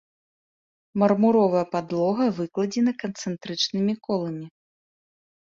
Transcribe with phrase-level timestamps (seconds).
[1.03, 4.47] Мармуровая падлога выкладзены канцэнтрычнымі коламі.